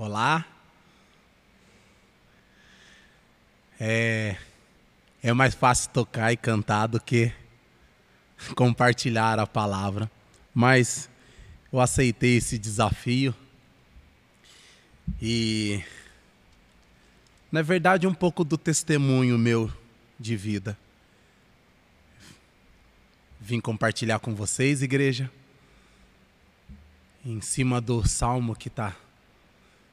Olá. 0.00 0.46
É, 3.80 4.36
é 5.20 5.32
mais 5.32 5.56
fácil 5.56 5.90
tocar 5.90 6.32
e 6.32 6.36
cantar 6.36 6.86
do 6.86 7.00
que 7.00 7.32
compartilhar 8.54 9.40
a 9.40 9.46
palavra, 9.46 10.08
mas 10.54 11.10
eu 11.72 11.80
aceitei 11.80 12.36
esse 12.36 12.56
desafio 12.56 13.34
e, 15.20 15.82
na 17.50 17.60
verdade, 17.60 18.06
um 18.06 18.14
pouco 18.14 18.44
do 18.44 18.56
testemunho 18.56 19.36
meu 19.36 19.68
de 20.16 20.36
vida. 20.36 20.78
Vim 23.40 23.60
compartilhar 23.60 24.20
com 24.20 24.32
vocês, 24.32 24.80
igreja, 24.80 25.28
em 27.24 27.40
cima 27.40 27.80
do 27.80 28.06
salmo 28.06 28.54
que 28.54 28.68
está 28.68 28.94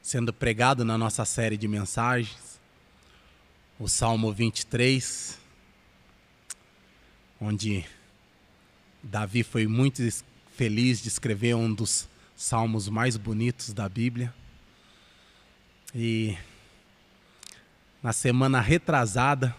sendo 0.06 0.32
pregado 0.32 0.86
na 0.86 1.00
nossa 1.00 1.26
série 1.26 1.58
de 1.58 1.68
mensagens, 1.68 2.62
o 3.80 3.88
Salmo 3.88 4.32
23, 4.32 5.40
onde 7.42 7.84
Davi 9.02 9.42
foi 9.42 9.66
muito 9.66 10.04
feliz 10.56 11.02
de 11.02 11.08
escrever 11.08 11.56
um 11.56 11.74
dos 11.74 12.08
salmos 12.36 12.88
mais 12.88 13.18
bonitos 13.18 13.74
da 13.74 13.90
Bíblia. 13.90 14.32
E 15.96 16.38
na 18.04 18.14
semana 18.14 18.62
retrasada, 18.62 19.56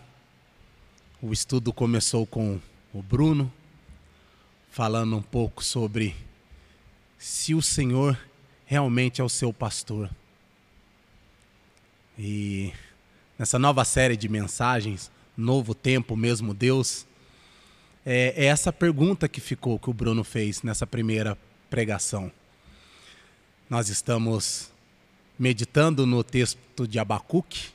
o 1.20 1.32
estudo 1.32 1.72
começou 1.72 2.24
com 2.24 2.60
o 2.94 3.02
Bruno, 3.02 3.52
falando 4.70 5.16
um 5.16 5.22
pouco 5.22 5.64
sobre 5.64 6.14
se 7.18 7.52
o 7.52 7.60
Senhor 7.60 8.16
realmente 8.64 9.20
é 9.20 9.24
o 9.24 9.28
seu 9.28 9.52
pastor. 9.52 10.08
E 12.18 12.72
nessa 13.38 13.58
nova 13.58 13.84
série 13.84 14.16
de 14.16 14.28
mensagens, 14.28 15.10
Novo 15.36 15.74
Tempo, 15.74 16.16
Mesmo 16.16 16.54
Deus, 16.54 17.06
é, 18.04 18.32
é 18.36 18.44
essa 18.46 18.72
pergunta 18.72 19.28
que 19.28 19.40
ficou, 19.40 19.78
que 19.78 19.90
o 19.90 19.94
Bruno 19.94 20.24
fez 20.24 20.62
nessa 20.62 20.86
primeira 20.86 21.36
pregação. 21.68 22.32
Nós 23.68 23.88
estamos 23.88 24.70
meditando 25.38 26.06
no 26.06 26.24
texto 26.24 26.88
de 26.88 26.98
Abacuque, 26.98 27.68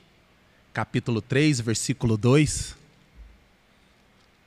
capítulo 0.72 1.20
3, 1.20 1.60
versículo 1.60 2.16
2, 2.16 2.76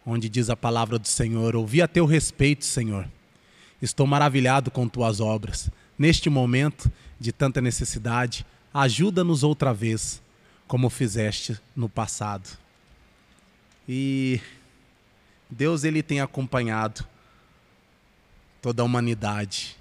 onde 0.06 0.28
diz 0.28 0.50
a 0.50 0.58
palavra 0.58 1.00
do 1.00 1.08
Senhor: 1.08 1.56
Ouvi 1.56 1.82
a 1.82 1.88
teu 1.88 2.06
respeito, 2.06 2.66
Senhor. 2.66 3.08
Estou 3.82 4.06
maravilhado 4.06 4.72
com 4.72 4.90
tuas 4.90 5.22
obras. 5.22 5.70
Neste 5.98 6.30
momento 6.30 6.92
de 7.20 7.32
tanta 7.32 7.62
necessidade, 7.62 8.46
ajuda-nos 8.76 9.42
outra 9.42 9.74
vez, 9.74 10.22
como 10.68 10.90
fizeste 10.90 11.58
no 11.74 11.88
passado. 11.88 12.58
E 13.88 14.42
Deus 15.50 15.86
ele 15.86 16.04
tem 16.04 16.20
acompanhado 16.20 17.08
toda 18.62 18.82
a 18.82 18.86
humanidade 18.86 19.78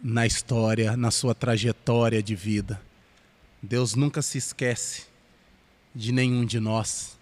na 0.00 0.24
história, 0.24 0.96
na 0.96 1.10
sua 1.10 1.34
trajetória 1.34 2.22
de 2.22 2.36
vida. 2.36 2.80
Deus 3.60 3.96
nunca 3.96 4.22
se 4.22 4.38
esquece 4.38 5.06
de 5.92 6.12
nenhum 6.12 6.44
de 6.44 6.60
nós. 6.60 7.18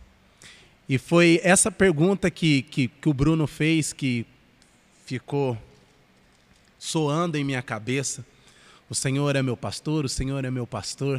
E 0.86 0.98
foi 0.98 1.40
essa 1.42 1.70
pergunta 1.70 2.30
que, 2.30 2.60
que, 2.62 2.88
que 2.88 3.08
o 3.08 3.14
Bruno 3.14 3.46
fez 3.46 3.94
que 3.94 4.26
ficou 5.06 5.56
soando 6.78 7.38
em 7.38 7.44
minha 7.44 7.62
cabeça. 7.62 8.22
O 8.92 8.94
Senhor 8.94 9.34
é 9.36 9.42
meu 9.42 9.56
pastor, 9.56 10.04
o 10.04 10.08
Senhor 10.08 10.44
é 10.44 10.50
meu 10.50 10.66
pastor. 10.66 11.16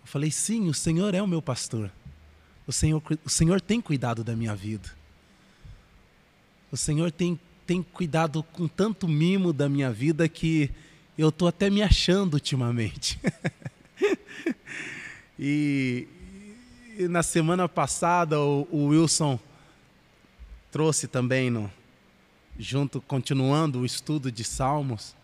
Eu 0.00 0.06
falei, 0.06 0.30
sim, 0.30 0.66
o 0.66 0.72
Senhor 0.72 1.14
é 1.14 1.20
o 1.20 1.26
meu 1.26 1.42
pastor. 1.42 1.92
O 2.66 2.72
Senhor, 2.72 3.02
o 3.22 3.28
Senhor 3.28 3.60
tem 3.60 3.78
cuidado 3.78 4.24
da 4.24 4.34
minha 4.34 4.56
vida. 4.56 4.88
O 6.70 6.76
Senhor 6.78 7.12
tem 7.12 7.38
tem 7.66 7.82
cuidado 7.82 8.42
com 8.42 8.66
tanto 8.66 9.06
mimo 9.06 9.52
da 9.52 9.68
minha 9.68 9.92
vida 9.92 10.26
que 10.26 10.70
eu 11.18 11.28
estou 11.28 11.46
até 11.46 11.68
me 11.68 11.82
achando 11.82 12.32
ultimamente. 12.32 13.20
e, 15.38 16.08
e, 16.98 17.08
na 17.08 17.22
semana 17.22 17.68
passada 17.68 18.40
o, 18.40 18.66
o, 18.70 18.86
Wilson 18.86 19.38
trouxe 20.70 21.06
também 21.06 21.50
no 21.50 21.70
junto 22.58 23.02
continuando 23.02 23.80
o 23.80 23.84
estudo 23.84 24.32
de 24.32 24.44
Salmos, 24.44 25.14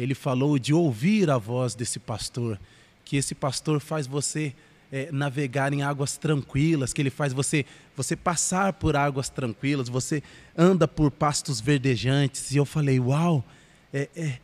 ele 0.00 0.14
falou 0.14 0.58
de 0.58 0.72
ouvir 0.72 1.30
a 1.30 1.36
voz 1.36 1.74
desse 1.74 1.98
pastor, 1.98 2.58
que 3.04 3.16
esse 3.16 3.34
pastor 3.34 3.80
faz 3.80 4.06
você 4.06 4.54
é, 4.90 5.10
navegar 5.12 5.72
em 5.72 5.82
águas 5.82 6.16
tranquilas, 6.16 6.92
que 6.92 7.02
ele 7.02 7.10
faz 7.10 7.32
você 7.32 7.64
você 7.96 8.16
passar 8.16 8.72
por 8.72 8.96
águas 8.96 9.28
tranquilas, 9.28 9.88
você 9.88 10.22
anda 10.56 10.88
por 10.88 11.10
pastos 11.10 11.60
verdejantes. 11.60 12.50
E 12.50 12.56
eu 12.56 12.64
falei, 12.64 12.98
uau, 12.98 13.44
é, 13.92 14.08
é, 14.16 14.38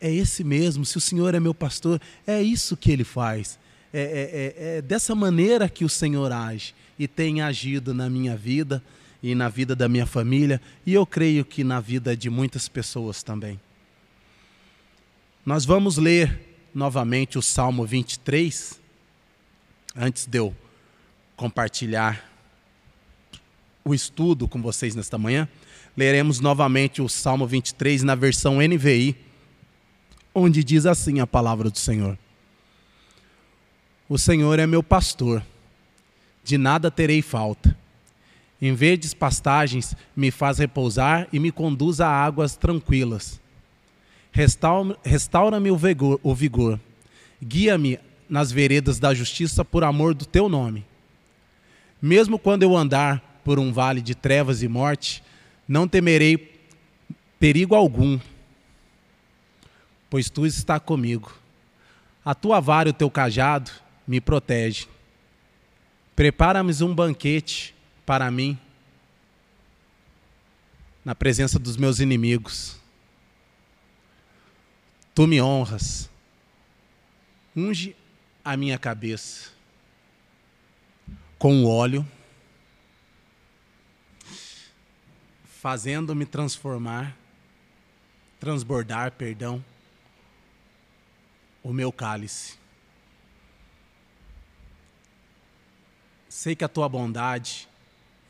é 0.00 0.12
esse 0.12 0.42
mesmo, 0.42 0.84
se 0.84 0.96
o 0.96 1.00
Senhor 1.00 1.34
é 1.34 1.38
meu 1.38 1.54
pastor, 1.54 2.00
é 2.26 2.42
isso 2.42 2.76
que 2.76 2.90
ele 2.90 3.04
faz. 3.04 3.58
É, 3.92 4.00
é, 4.00 4.04
é, 4.04 4.78
é 4.78 4.82
dessa 4.82 5.14
maneira 5.14 5.68
que 5.68 5.84
o 5.84 5.88
Senhor 5.88 6.32
age 6.32 6.74
e 6.98 7.06
tem 7.06 7.42
agido 7.42 7.94
na 7.94 8.10
minha 8.10 8.36
vida 8.36 8.82
e 9.22 9.34
na 9.34 9.48
vida 9.48 9.76
da 9.76 9.88
minha 9.88 10.06
família, 10.06 10.60
e 10.84 10.92
eu 10.92 11.06
creio 11.06 11.44
que 11.44 11.62
na 11.62 11.80
vida 11.80 12.16
de 12.16 12.28
muitas 12.28 12.68
pessoas 12.68 13.22
também. 13.22 13.58
Nós 15.46 15.64
vamos 15.64 15.96
ler 15.96 16.40
novamente 16.74 17.38
o 17.38 17.42
Salmo 17.42 17.86
23 17.86 18.80
antes 19.94 20.26
de 20.26 20.38
eu 20.38 20.52
compartilhar 21.36 22.28
o 23.84 23.94
estudo 23.94 24.48
com 24.48 24.60
vocês 24.60 24.96
nesta 24.96 25.16
manhã, 25.16 25.48
leremos 25.96 26.40
novamente 26.40 27.00
o 27.00 27.08
Salmo 27.08 27.46
23 27.46 28.02
na 28.02 28.16
versão 28.16 28.56
NVI, 28.56 29.14
onde 30.34 30.64
diz 30.64 30.84
assim 30.84 31.20
a 31.20 31.26
palavra 31.28 31.70
do 31.70 31.78
Senhor: 31.78 32.18
O 34.08 34.18
Senhor 34.18 34.58
é 34.58 34.66
meu 34.66 34.82
pastor, 34.82 35.46
de 36.42 36.58
nada 36.58 36.90
terei 36.90 37.22
falta. 37.22 37.78
Em 38.60 38.74
verdes 38.74 39.14
pastagens 39.14 39.94
me 40.16 40.32
faz 40.32 40.58
repousar 40.58 41.28
e 41.32 41.38
me 41.38 41.52
conduz 41.52 42.00
a 42.00 42.08
águas 42.08 42.56
tranquilas. 42.56 43.40
Restaura-me 44.36 45.70
o 45.70 46.34
vigor, 46.34 46.78
guia-me 47.42 47.98
nas 48.28 48.52
veredas 48.52 48.98
da 48.98 49.14
justiça 49.14 49.64
por 49.64 49.82
amor 49.82 50.12
do 50.12 50.26
teu 50.26 50.46
nome. 50.46 50.84
Mesmo 52.02 52.38
quando 52.38 52.62
eu 52.62 52.76
andar 52.76 53.40
por 53.42 53.58
um 53.58 53.72
vale 53.72 54.02
de 54.02 54.14
trevas 54.14 54.62
e 54.62 54.68
morte, 54.68 55.22
não 55.66 55.88
temerei 55.88 56.54
perigo 57.40 57.74
algum, 57.74 58.20
pois 60.10 60.28
tu 60.28 60.44
está 60.44 60.78
comigo. 60.78 61.32
A 62.22 62.34
tua 62.34 62.60
vara 62.60 62.90
e 62.90 62.90
o 62.90 62.94
teu 62.94 63.10
cajado 63.10 63.70
me 64.06 64.20
protege. 64.20 64.86
Prepara-me 66.14 66.74
um 66.82 66.94
banquete 66.94 67.74
para 68.04 68.30
mim 68.30 68.58
na 71.02 71.14
presença 71.14 71.58
dos 71.58 71.78
meus 71.78 72.00
inimigos. 72.00 72.84
Tu 75.16 75.26
me 75.26 75.40
honras. 75.40 76.10
Unge 77.56 77.96
a 78.44 78.54
minha 78.54 78.78
cabeça 78.78 79.50
com 81.38 81.64
o 81.64 81.70
óleo, 81.70 82.06
fazendo-me 85.46 86.26
transformar, 86.26 87.16
transbordar, 88.38 89.10
perdão, 89.12 89.64
o 91.62 91.72
meu 91.72 91.90
cálice. 91.90 92.58
Sei 96.28 96.54
que 96.54 96.62
a 96.62 96.68
tua 96.68 96.90
bondade 96.90 97.66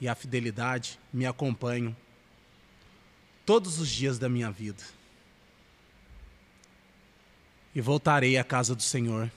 e 0.00 0.06
a 0.06 0.14
fidelidade 0.14 1.00
me 1.12 1.26
acompanham 1.26 1.96
todos 3.44 3.80
os 3.80 3.88
dias 3.88 4.20
da 4.20 4.28
minha 4.28 4.52
vida. 4.52 4.95
E 7.76 7.80
voltarei 7.82 8.38
à 8.38 8.42
casa 8.42 8.74
do 8.74 8.82
Senhor 8.82 9.30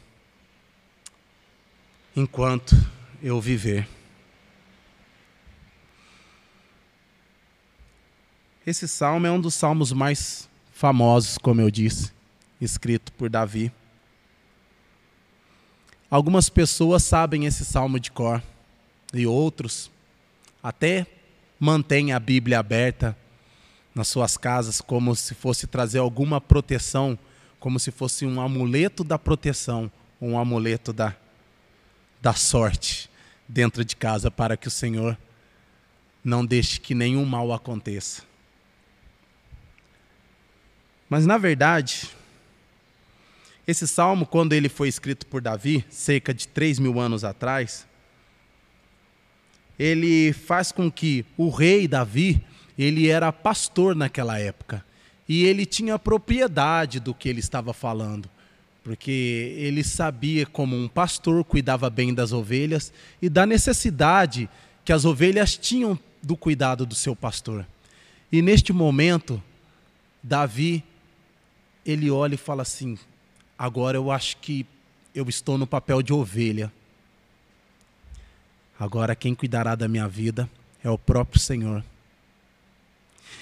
enquanto 2.16 2.74
eu 3.22 3.42
viver. 3.42 3.86
Esse 8.66 8.88
salmo 8.88 9.28
é 9.28 9.32
um 9.32 9.42
dos 9.42 9.56
salmos 9.56 9.92
mais 9.92 10.48
famosos, 10.72 11.38
como 11.38 11.60
eu 11.60 11.70
disse, 11.70 12.14
escrito 12.62 13.12
por 13.12 13.30
Davi. 13.30 13.74
Algumas 16.10 16.48
pessoas 16.48 17.04
sabem 17.04 17.46
esse 17.46 17.66
salmo 17.66 18.00
de 18.00 18.10
cor 18.10 18.42
e 19.14 19.28
outros 19.28 19.92
até 20.64 21.06
mantêm 21.60 22.14
a 22.14 22.20
Bíblia 22.22 22.60
aberta 22.60 23.18
nas 23.94 24.08
suas 24.08 24.38
casas 24.38 24.80
como 24.80 25.14
se 25.14 25.36
fosse 25.36 25.68
trazer 25.68 26.00
alguma 26.00 26.40
proteção 26.40 27.20
como 27.60 27.80
se 27.80 27.92
fosse 27.92 28.26
um 28.26 28.40
amuleto 28.40 29.04
da 29.04 29.20
proteção, 29.20 29.92
um 30.22 30.38
amuleto 30.38 30.94
da, 30.94 31.16
da 32.22 32.34
sorte 32.34 33.10
dentro 33.48 33.84
de 33.84 33.96
casa, 33.96 34.30
para 34.30 34.56
que 34.56 34.68
o 34.68 34.72
Senhor 34.72 35.18
não 36.24 36.46
deixe 36.46 36.80
que 36.80 36.94
nenhum 36.94 37.26
mal 37.26 37.52
aconteça. 37.52 38.24
Mas, 41.10 41.26
na 41.26 41.38
verdade, 41.38 42.08
esse 43.66 43.88
salmo, 43.88 44.26
quando 44.26 44.54
ele 44.54 44.70
foi 44.70 44.88
escrito 44.88 45.26
por 45.26 45.42
Davi, 45.42 45.84
cerca 45.90 46.34
de 46.34 46.48
3 46.48 46.80
mil 46.80 47.00
anos 47.00 47.24
atrás, 47.24 47.88
ele 49.78 50.34
faz 50.34 50.72
com 50.72 50.92
que 50.92 51.26
o 51.38 51.50
rei 51.50 51.88
Davi, 51.88 52.44
ele 52.78 53.08
era 53.08 53.32
pastor 53.32 53.96
naquela 53.96 54.38
época, 54.38 54.86
e 55.30 55.46
ele 55.46 55.64
tinha 55.64 56.00
propriedade 56.00 57.00
do 57.00 57.14
que 57.14 57.30
ele 57.30 57.40
estava 57.40 57.72
falando, 57.72 58.28
porque 58.84 59.54
ele 59.60 59.84
sabia 59.84 60.44
como 60.44 60.76
um 60.76 60.88
pastor 60.88 61.44
cuidava 61.44 61.88
bem 61.88 62.12
das 62.12 62.32
ovelhas 62.32 62.92
e 63.22 63.30
da 63.30 63.46
necessidade 63.46 64.50
que 64.84 64.92
as 64.92 65.06
ovelhas 65.06 65.56
tinham 65.56 65.98
do 66.24 66.36
cuidado 66.36 66.84
do 66.84 66.96
seu 66.96 67.16
pastor. 67.16 67.64
E 68.32 68.42
neste 68.42 68.74
momento, 68.74 69.42
Davi, 70.24 70.84
ele 71.86 72.10
olha 72.10 72.34
e 72.34 72.38
fala 72.38 72.64
assim: 72.64 72.98
Agora 73.56 73.98
eu 73.98 74.12
acho 74.12 74.38
que 74.38 74.66
eu 75.14 75.30
estou 75.30 75.60
no 75.60 75.68
papel 75.68 76.02
de 76.02 76.12
ovelha. 76.12 76.72
Agora 78.80 79.16
quem 79.16 79.36
cuidará 79.36 79.76
da 79.76 79.88
minha 79.88 80.08
vida 80.08 80.50
é 80.84 80.90
o 80.90 80.98
próprio 80.98 81.40
Senhor. 81.40 81.84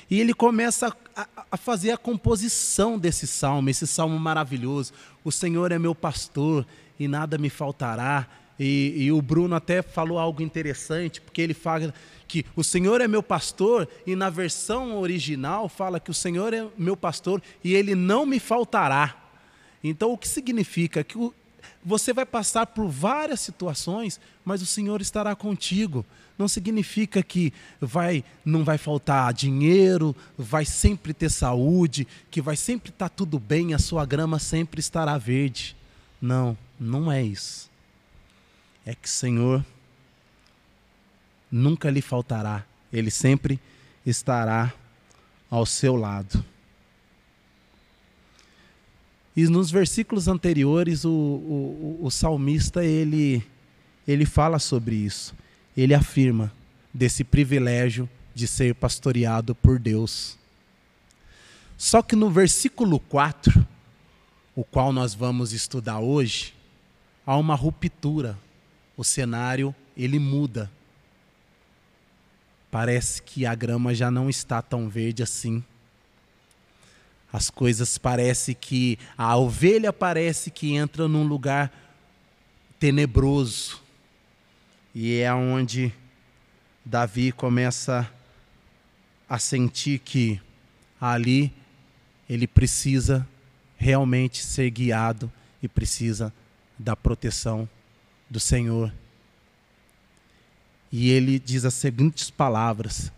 E 0.09 0.19
ele 0.19 0.33
começa 0.33 0.95
a, 1.15 1.27
a, 1.51 1.57
fazer 1.57 1.91
a 1.91 1.97
composição 1.97 2.97
desse 2.97 3.27
salmo, 3.27 3.69
esse 3.69 3.87
salmo 3.87 4.17
maravilhoso. 4.19 4.93
O 5.23 5.31
Senhor 5.31 5.71
é 5.71 5.79
meu 5.79 5.93
pastor 5.93 6.65
e 6.99 7.07
nada 7.07 7.37
me 7.37 7.49
faltará. 7.49 8.27
E, 8.59 8.93
e, 8.97 9.11
o 9.11 9.21
Bruno 9.21 9.55
até 9.55 9.81
falou 9.81 10.17
algo 10.17 10.41
interessante, 10.41 11.21
porque 11.21 11.41
ele 11.41 11.53
fala 11.53 11.93
que 12.27 12.43
o 12.55 12.63
Senhor 12.63 13.01
é 13.01 13.07
meu 13.07 13.21
pastor, 13.21 13.87
e 14.05 14.15
na 14.15 14.29
versão 14.29 14.97
original 14.97 15.69
fala 15.69 15.99
que 15.99 16.09
o 16.09 16.13
Senhor 16.13 16.53
é 16.53 16.67
meu 16.77 16.97
pastor 16.97 17.41
e 17.63 17.75
ele 17.75 17.93
não 17.93 18.25
me 18.25 18.39
faltará. 18.39 19.15
Então, 19.83 20.11
o 20.11 20.17
que 20.17 20.27
significa? 20.27 21.03
Que 21.03 21.17
o, 21.17 21.33
você 21.87 22.11
vai 22.11 22.25
passar 22.25 22.67
por 22.67 22.89
várias 22.89 23.39
situações, 23.39 24.19
mas 24.43 24.61
o 24.61 24.65
Senhor 24.65 24.99
estará 24.99 25.33
contigo. 25.37 26.05
Não 26.37 26.45
significa 26.45 27.23
que 27.23 27.53
vai, 27.79 28.25
não 28.43 28.65
vai 28.65 28.77
faltar 28.77 29.33
dinheiro, 29.33 30.13
vai 30.37 30.65
sempre 30.65 31.13
ter 31.13 31.31
saúde, 31.31 32.05
que 32.29 32.41
vai 32.41 32.57
sempre 32.57 32.89
estar 32.89 33.07
tudo 33.07 33.39
bem, 33.39 33.73
a 33.73 33.79
sua 33.79 34.05
grama 34.05 34.37
sempre 34.37 34.81
estará 34.81 35.17
verde. 35.17 35.77
Não, 36.21 36.57
não 36.77 37.09
é 37.09 37.23
isso. 37.23 37.71
É 38.85 38.93
que 38.93 39.07
o 39.07 39.11
Senhor 39.11 39.65
nunca 41.49 41.89
lhe 41.89 42.01
faltará, 42.01 42.65
Ele 42.91 43.09
sempre 43.09 43.61
estará 44.05 44.73
ao 45.49 45.65
seu 45.65 45.95
lado. 45.95 46.43
E 49.37 49.47
nos 49.47 49.69
versículos 49.69 50.27
anteriores, 50.27 51.05
o, 51.05 51.11
o, 51.11 51.99
o 52.01 52.09
salmista 52.09 52.83
ele, 52.83 53.45
ele 54.07 54.25
fala 54.25 54.57
sobre 54.57 54.95
isso. 54.95 55.35
Ele 55.77 55.93
afirma 55.93 56.51
desse 56.91 57.23
privilégio 57.23 58.09
de 58.33 58.47
ser 58.47 58.73
pastoreado 58.73 59.53
por 59.53 59.77
Deus. 59.77 60.35
Só 61.77 62.01
que 62.01 62.15
no 62.15 62.31
versículo 62.31 62.99
4, 62.99 63.63
o 64.55 64.63
qual 64.63 64.91
nós 64.91 65.13
vamos 65.13 65.53
estudar 65.53 65.99
hoje, 65.99 66.55
há 67.23 67.37
uma 67.37 67.53
ruptura. 67.53 68.35
O 68.97 69.03
cenário 69.03 69.75
ele 69.95 70.17
muda. 70.17 70.67
Parece 72.71 73.21
que 73.21 73.45
a 73.45 73.53
grama 73.53 73.93
já 73.93 74.09
não 74.09 74.31
está 74.31 74.63
tão 74.63 74.89
verde 74.89 75.21
assim. 75.21 75.63
As 77.31 77.49
coisas 77.49 77.97
parece 77.97 78.53
que 78.53 78.97
a 79.17 79.35
ovelha 79.35 79.91
parece 79.91 80.49
que 80.49 80.73
entra 80.73 81.07
num 81.07 81.27
lugar 81.27 81.71
tenebroso. 82.79 83.81
E 84.95 85.19
é 85.19 85.33
onde 85.33 85.93
Davi 86.85 87.31
começa 87.31 88.09
a 89.29 89.37
sentir 89.37 89.99
que 89.99 90.39
ali 90.99 91.53
ele 92.29 92.47
precisa 92.47 93.27
realmente 93.77 94.43
ser 94.43 94.69
guiado 94.69 95.31
e 95.61 95.67
precisa 95.67 96.33
da 96.79 96.95
proteção 96.95 97.67
do 98.29 98.39
Senhor. 98.39 98.91
E 100.91 101.09
ele 101.09 101.37
diz 101.39 101.65
as 101.65 101.73
seguintes 101.73 102.29
palavras: 102.29 103.11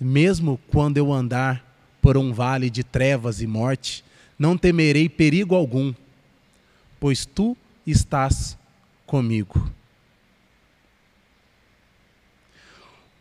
Mesmo 0.00 0.58
quando 0.68 0.98
eu 0.98 1.12
andar 1.12 1.65
por 2.06 2.16
um 2.16 2.32
vale 2.32 2.70
de 2.70 2.84
trevas 2.84 3.42
e 3.42 3.48
morte, 3.48 4.04
não 4.38 4.56
temerei 4.56 5.08
perigo 5.08 5.56
algum, 5.56 5.92
pois 7.00 7.26
tu 7.26 7.56
estás 7.84 8.56
comigo. 9.04 9.68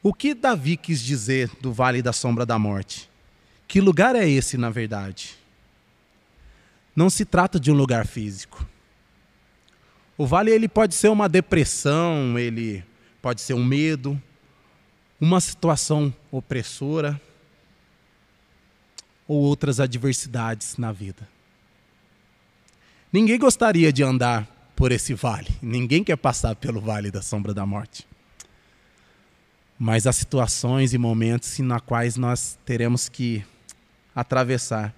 O 0.04 0.14
que 0.14 0.36
Davi 0.36 0.78
quis 0.78 1.02
dizer 1.02 1.50
do 1.60 1.74
vale 1.74 2.00
da 2.00 2.14
sombra 2.14 2.46
da 2.46 2.60
morte? 2.60 3.10
Que 3.68 3.82
lugar 3.82 4.16
é 4.16 4.30
esse, 4.30 4.56
na 4.56 4.70
verdade? 4.70 5.36
Não 6.96 7.10
se 7.10 7.26
trata 7.26 7.60
de 7.60 7.72
um 7.72 7.76
lugar 7.76 8.06
físico. 8.06 8.68
O 10.16 10.28
vale 10.28 10.52
ele 10.52 10.68
pode 10.68 10.94
ser 10.94 11.10
uma 11.10 11.28
depressão, 11.28 12.38
ele 12.38 12.84
pode 13.20 13.42
ser 13.42 13.56
um 13.56 13.66
medo, 13.66 14.22
uma 15.20 15.42
situação 15.42 16.14
opressora, 16.32 17.20
ou 19.28 19.42
outras 19.42 19.80
adversidades 19.80 20.78
na 20.78 20.92
vida. 20.92 21.28
Ninguém 23.12 23.40
gostaria 23.40 23.92
de 23.94 24.04
andar 24.04 24.48
por 24.76 24.92
esse 24.92 25.14
vale, 25.14 25.50
ninguém 25.62 26.04
quer 26.04 26.18
passar 26.18 26.56
pelo 26.56 26.82
vale 26.82 27.10
da 27.10 27.22
sombra 27.22 27.54
da 27.54 27.66
morte. 27.66 28.06
Mas 29.80 30.06
há 30.06 30.14
situações 30.14 30.94
e 30.94 30.98
momentos 30.98 31.60
na 31.60 31.80
quais 31.80 32.18
nós 32.18 32.58
teremos 32.66 33.10
que 33.10 33.44
atravessar. 34.14 34.94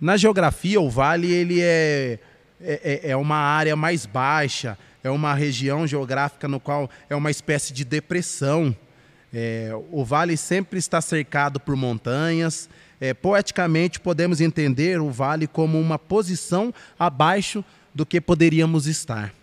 Na 0.00 0.16
geografia, 0.16 0.80
o 0.80 0.90
vale 0.90 1.32
ele 1.32 1.60
é, 1.60 2.18
é, 2.60 3.00
é, 3.04 3.10
é 3.10 3.16
uma 3.16 3.36
área 3.36 3.74
mais 3.74 4.06
baixa, 4.06 4.76
é 5.02 5.10
uma 5.10 5.34
região 5.34 5.86
geográfica 5.86 6.46
no 6.46 6.60
qual 6.60 6.90
é 7.08 7.14
uma 7.14 7.30
espécie 7.30 7.72
de 7.72 7.84
depressão 7.84 8.76
é, 9.36 9.72
o 9.90 10.04
vale 10.04 10.36
sempre 10.36 10.78
está 10.78 11.00
cercado 11.00 11.58
por 11.58 11.74
montanhas. 11.74 12.68
É, 13.00 13.12
poeticamente, 13.12 13.98
podemos 13.98 14.40
entender 14.40 15.00
o 15.00 15.10
vale 15.10 15.48
como 15.48 15.80
uma 15.80 15.98
posição 15.98 16.72
abaixo 16.96 17.64
do 17.92 18.06
que 18.06 18.20
poderíamos 18.20 18.86
estar. 18.86 19.34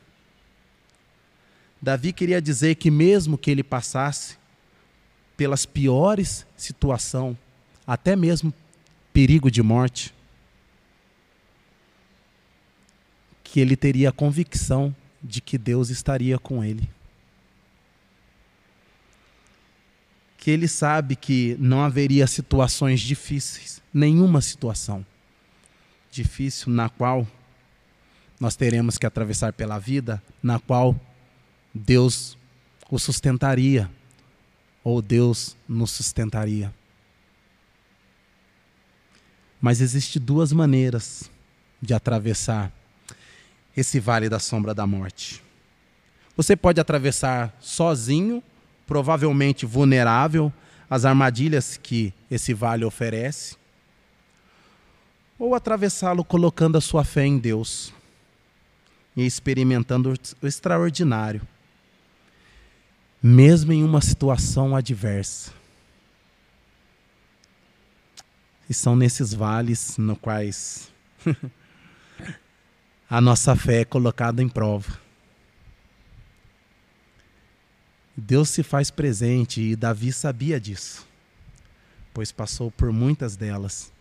Davi 1.82 2.14
queria 2.14 2.42
dizer 2.42 2.76
que, 2.76 2.90
mesmo 2.90 3.38
que 3.38 3.52
ele 3.52 3.64
passasse 3.64 4.38
pelas 5.36 5.66
piores 5.66 6.46
situações, 6.56 7.36
até 7.86 8.16
mesmo 8.16 8.54
perigo 9.12 9.52
de 9.52 9.62
morte, 9.62 10.14
que 13.44 13.60
ele 13.60 13.76
teria 13.76 14.10
a 14.10 14.14
convicção 14.14 14.96
de 15.22 15.42
que 15.42 15.58
Deus 15.58 15.90
estaria 15.90 16.40
com 16.40 16.64
ele. 16.64 16.90
Que 20.42 20.50
ele 20.50 20.68
sabe 20.68 21.16
que 21.16 21.56
não 21.60 21.84
haveria 21.84 22.26
situações 22.26 23.00
difíceis, 23.00 23.80
nenhuma 23.94 24.42
situação 24.42 25.06
difícil 26.10 26.74
na 26.74 26.90
qual 26.90 27.28
nós 28.40 28.56
teremos 28.56 28.98
que 28.98 29.06
atravessar 29.06 29.54
pela 29.54 29.78
vida, 29.78 30.20
na 30.42 30.60
qual 30.60 31.00
Deus 31.72 32.36
o 32.90 32.98
sustentaria 32.98 33.88
ou 34.84 35.00
Deus 35.00 35.56
nos 35.70 35.92
sustentaria. 35.92 36.74
Mas 39.62 39.80
existe 39.80 40.20
duas 40.20 40.52
maneiras 40.52 41.30
de 41.80 41.94
atravessar 41.94 42.74
esse 43.78 44.00
vale 44.00 44.28
da 44.28 44.40
sombra 44.40 44.74
da 44.74 44.88
morte. 44.88 45.44
Você 46.36 46.56
pode 46.56 46.82
atravessar 46.82 47.56
sozinho 47.60 48.42
provavelmente 48.92 49.66
vulnerável 49.66 50.52
às 50.90 51.06
armadilhas 51.06 51.78
que 51.78 52.14
esse 52.30 52.54
vale 52.54 52.84
oferece, 52.84 53.56
ou 55.40 55.56
atravessá-lo 55.56 56.26
colocando 56.26 56.78
a 56.78 56.82
sua 56.82 57.06
fé 57.06 57.26
em 57.26 57.38
Deus 57.38 57.94
e 59.16 59.26
experimentando 59.26 60.14
o 60.42 60.46
extraordinário, 60.46 61.42
mesmo 63.24 63.72
em 63.72 63.82
uma 63.82 64.02
situação 64.02 64.76
adversa. 64.76 65.54
E 68.70 68.74
são 68.74 68.94
nesses 68.94 69.34
vales 69.34 69.98
no 69.98 70.18
quais 70.18 70.92
a 73.10 73.22
nossa 73.22 73.56
fé 73.56 73.80
é 73.80 73.86
colocada 73.86 74.44
em 74.44 74.50
prova. 74.50 75.00
Deus 78.16 78.50
se 78.50 78.62
faz 78.64 78.92
presente 78.92 79.62
e 79.62 79.76
Davi 79.76 80.12
sabia 80.12 80.60
disso, 80.60 81.08
pois 82.14 82.32
passou 82.32 82.70
por 82.70 82.92
muitas 82.92 83.36
delas. 83.36 83.92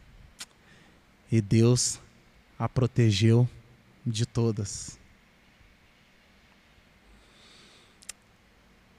E 1.30 1.40
Deus 1.40 2.00
a 2.58 2.68
protegeu 2.68 3.48
de 4.04 4.26
todas. 4.26 4.98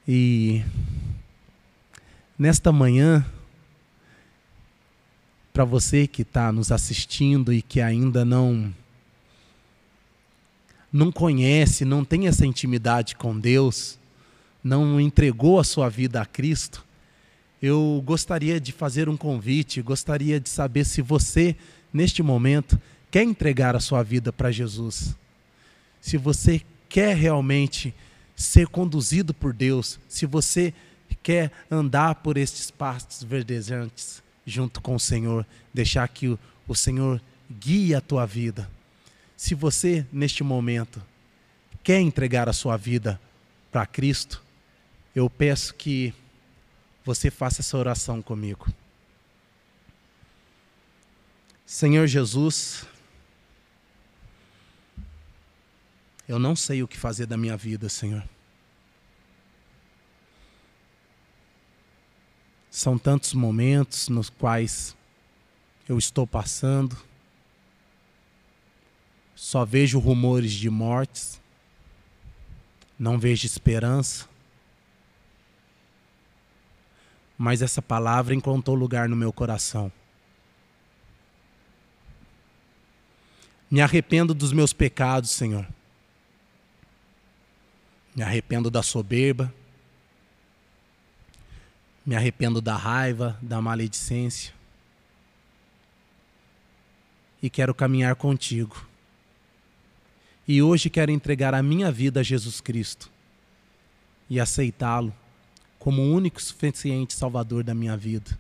E 0.08 0.64
nesta 2.38 2.72
manhã, 2.72 3.26
para 5.54 5.66
você 5.66 6.08
que 6.08 6.22
está 6.24 6.52
nos 6.52 6.72
assistindo 6.72 7.54
e 7.54 7.62
que 7.62 7.82
ainda 7.82 8.26
não 8.26 8.74
não 10.92 11.10
conhece, 11.12 11.86
não 11.86 12.04
tem 12.04 12.28
essa 12.28 12.46
intimidade 12.46 13.16
com 13.16 13.40
Deus, 13.40 13.98
não 14.64 15.00
entregou 15.00 15.60
a 15.60 15.64
sua 15.64 15.90
vida 15.90 16.22
a 16.22 16.26
Cristo, 16.26 16.86
eu 17.62 18.02
gostaria 18.04 18.60
de 18.60 18.72
fazer 18.72 19.08
um 19.08 19.16
convite, 19.16 19.82
gostaria 19.82 20.40
de 20.40 20.50
saber 20.50 20.84
se 20.84 21.02
você, 21.02 21.56
neste 21.94 22.24
momento, 22.24 22.80
quer 23.12 23.24
entregar 23.24 23.76
a 23.76 23.80
sua 23.80 24.02
vida 24.02 24.34
para 24.34 24.52
Jesus. 24.52 25.16
Se 26.00 26.18
você 26.18 26.62
quer 26.90 27.16
realmente 27.16 27.94
ser 28.36 28.68
conduzido 28.68 29.34
por 29.34 29.54
Deus, 29.54 30.00
se 30.10 30.26
você 30.26 30.74
quer 31.22 31.52
andar 31.70 32.16
por 32.16 32.36
estes 32.36 32.72
pastos 32.72 33.24
verdejantes 33.24 34.24
junto 34.46 34.82
com 34.82 34.96
o 34.96 35.00
Senhor, 35.00 35.46
deixar 35.72 36.08
que 36.08 36.30
o, 36.30 36.40
o 36.68 36.74
Senhor 36.74 37.22
guie 37.60 37.94
a 37.94 38.02
tua 38.02 38.26
vida. 38.26 38.68
Se 39.38 39.54
você, 39.54 40.06
neste 40.12 40.44
momento, 40.44 41.02
quer 41.84 42.00
entregar 42.00 42.50
a 42.50 42.54
sua 42.54 42.76
vida 42.76 43.22
para 43.72 43.86
Cristo, 43.86 44.42
eu 45.16 45.30
peço 45.30 45.74
que 45.76 46.14
você 47.04 47.30
faça 47.30 47.62
essa 47.62 47.78
oração 47.78 48.22
comigo. 48.22 48.68
Senhor 51.66 52.08
Jesus, 52.08 52.86
eu 56.28 56.38
não 56.38 56.56
sei 56.56 56.84
o 56.84 56.88
que 56.88 56.98
fazer 56.98 57.26
da 57.26 57.38
minha 57.38 57.58
vida, 57.58 57.90
Senhor. 57.90 58.24
São 62.70 62.98
tantos 62.98 63.34
momentos 63.34 64.08
nos 64.08 64.30
quais 64.30 64.96
eu 65.90 65.98
estou 65.98 66.26
passando, 66.26 66.98
só 69.36 69.66
vejo 69.66 70.00
rumores 70.00 70.54
de 70.54 70.70
mortes, 70.70 71.42
não 72.98 73.20
vejo 73.20 73.46
esperança, 73.46 74.30
mas 77.42 77.64
essa 77.64 77.82
palavra 77.82 78.36
encontrou 78.36 78.76
lugar 78.76 79.10
no 79.10 79.16
meu 79.16 79.34
coração. 79.34 79.92
Me 83.68 83.82
arrependo 83.82 84.32
dos 84.32 84.54
meus 84.54 84.74
pecados, 84.74 85.32
Senhor. 85.32 85.68
Me 88.16 88.22
arrependo 88.22 88.70
da 88.70 88.84
soberba. 88.84 89.52
Me 92.06 92.16
arrependo 92.16 92.62
da 92.62 92.76
raiva, 92.76 93.36
da 93.42 93.60
maledicência. 93.60 94.54
E 97.42 97.50
quero 97.50 97.74
caminhar 97.74 98.16
contigo. 98.16 98.86
E 100.48 100.62
hoje 100.62 100.92
quero 100.92 101.10
entregar 101.10 101.56
a 101.56 101.64
minha 101.64 101.92
vida 101.92 102.20
a 102.20 102.24
Jesus 102.24 102.62
Cristo 102.62 103.10
e 104.30 104.40
aceitá-lo 104.40 105.12
como 105.82 106.04
o 106.04 106.14
único 106.14 106.40
suficiente 106.40 107.16
Salvador 107.16 107.64
da 107.64 107.74
minha 107.74 107.98
vida. 107.98 108.38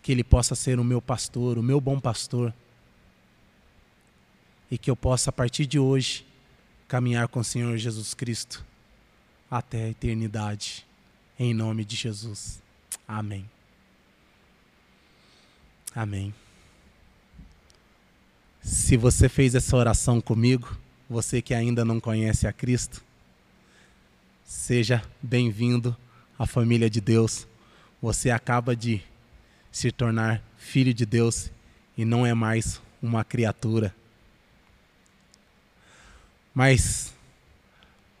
Que 0.00 0.12
Ele 0.12 0.22
possa 0.22 0.54
ser 0.54 0.78
o 0.78 0.84
meu 0.84 1.02
pastor, 1.02 1.58
o 1.58 1.64
meu 1.64 1.80
bom 1.80 1.98
pastor. 1.98 2.54
E 4.70 4.78
que 4.78 4.88
eu 4.88 4.94
possa, 4.94 5.30
a 5.30 5.32
partir 5.32 5.66
de 5.66 5.80
hoje, 5.80 6.24
caminhar 6.86 7.26
com 7.26 7.40
o 7.40 7.44
Senhor 7.44 7.76
Jesus 7.76 8.14
Cristo 8.14 8.64
até 9.50 9.82
a 9.82 9.88
eternidade. 9.88 10.86
Em 11.36 11.52
nome 11.52 11.84
de 11.84 11.96
Jesus. 11.96 12.62
Amém. 13.06 13.50
Amém. 15.92 16.32
Se 18.62 18.96
você 18.96 19.28
fez 19.28 19.56
essa 19.56 19.76
oração 19.76 20.20
comigo, 20.20 20.78
você 21.10 21.42
que 21.42 21.52
ainda 21.52 21.84
não 21.84 21.98
conhece 21.98 22.46
a 22.46 22.52
Cristo, 22.52 23.02
Seja 24.44 25.02
bem-vindo 25.22 25.96
à 26.38 26.46
família 26.46 26.90
de 26.90 27.00
Deus. 27.00 27.46
Você 28.00 28.30
acaba 28.30 28.74
de 28.74 29.02
se 29.70 29.92
tornar 29.92 30.42
filho 30.56 30.92
de 30.92 31.06
Deus 31.06 31.50
e 31.96 32.04
não 32.04 32.26
é 32.26 32.34
mais 32.34 32.80
uma 33.00 33.24
criatura. 33.24 33.94
Mas 36.52 37.14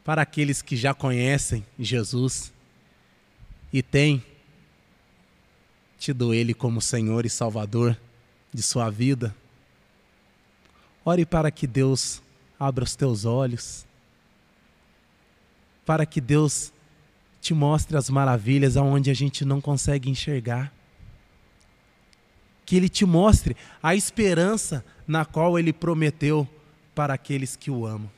para 0.04 0.22
aqueles 0.22 0.62
que 0.62 0.76
já 0.76 0.94
conhecem 0.94 1.66
Jesus 1.78 2.52
e 3.72 3.82
têm 3.82 4.24
tido 5.98 6.32
Ele 6.32 6.54
como 6.54 6.80
Senhor 6.80 7.26
e 7.26 7.30
Salvador 7.30 7.98
de 8.54 8.62
sua 8.62 8.90
vida, 8.90 9.34
ore 11.04 11.26
para 11.26 11.50
que 11.50 11.66
Deus 11.66 12.22
abra 12.58 12.84
os 12.84 12.94
teus 12.96 13.24
olhos 13.24 13.84
para 15.84 16.06
que 16.06 16.20
Deus 16.20 16.72
te 17.40 17.52
mostre 17.52 17.96
as 17.96 18.08
maravilhas 18.08 18.76
aonde 18.76 19.10
a 19.10 19.14
gente 19.14 19.44
não 19.44 19.60
consegue 19.60 20.08
enxergar. 20.08 20.72
Que 22.64 22.76
Ele 22.76 22.88
te 22.88 23.04
mostre 23.04 23.56
a 23.82 23.94
esperança 23.94 24.84
na 25.06 25.24
qual 25.24 25.58
Ele 25.58 25.72
prometeu 25.72 26.48
para 26.94 27.14
aqueles 27.14 27.56
que 27.56 27.70
o 27.70 27.84
amam. 27.84 28.10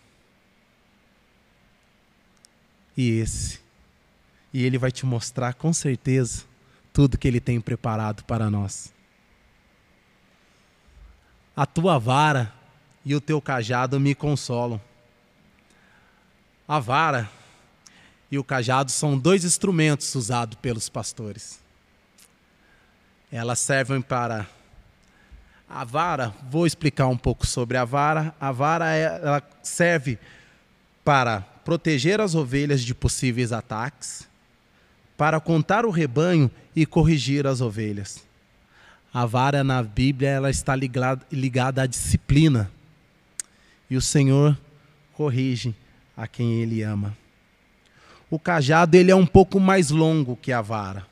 E 2.96 3.18
esse. 3.18 3.60
E 4.52 4.62
Ele 4.62 4.78
vai 4.78 4.92
te 4.92 5.06
mostrar 5.06 5.54
com 5.54 5.72
certeza 5.72 6.44
tudo 6.92 7.18
que 7.18 7.26
Ele 7.26 7.40
tem 7.40 7.60
preparado 7.60 8.22
para 8.24 8.50
nós. 8.50 8.92
A 11.56 11.64
tua 11.64 11.98
vara 11.98 12.52
e 13.04 13.14
o 13.14 13.20
teu 13.20 13.40
cajado 13.40 13.98
me 13.98 14.14
consolam. 14.14 14.80
A 16.68 16.78
vara 16.78 17.30
e 18.34 18.38
o 18.38 18.42
cajado 18.42 18.90
são 18.90 19.16
dois 19.16 19.44
instrumentos 19.44 20.12
usados 20.16 20.58
pelos 20.60 20.88
pastores. 20.88 21.60
Elas 23.30 23.60
servem 23.60 24.02
para 24.02 24.48
a 25.70 25.84
vara. 25.84 26.34
Vou 26.50 26.66
explicar 26.66 27.06
um 27.06 27.16
pouco 27.16 27.46
sobre 27.46 27.76
a 27.76 27.84
vara. 27.84 28.34
A 28.40 28.50
vara 28.50 28.92
ela 28.92 29.40
serve 29.62 30.18
para 31.04 31.42
proteger 31.64 32.20
as 32.20 32.34
ovelhas 32.34 32.82
de 32.82 32.92
possíveis 32.92 33.52
ataques, 33.52 34.28
para 35.16 35.38
contar 35.38 35.86
o 35.86 35.90
rebanho 35.90 36.50
e 36.74 36.84
corrigir 36.84 37.46
as 37.46 37.60
ovelhas. 37.60 38.20
A 39.12 39.24
vara 39.24 39.62
na 39.62 39.80
Bíblia 39.80 40.28
ela 40.28 40.50
está 40.50 40.74
ligada, 40.74 41.24
ligada 41.30 41.82
à 41.82 41.86
disciplina. 41.86 42.68
E 43.88 43.96
o 43.96 44.02
Senhor 44.02 44.58
corrige 45.12 45.72
a 46.16 46.26
quem 46.26 46.60
ele 46.60 46.82
ama. 46.82 47.16
O 48.30 48.38
cajado 48.38 48.96
ele 48.96 49.10
é 49.10 49.14
um 49.14 49.26
pouco 49.26 49.60
mais 49.60 49.90
longo 49.90 50.36
que 50.36 50.52
a 50.52 50.60
vara. 50.60 51.06